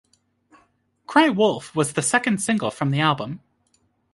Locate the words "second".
2.01-2.39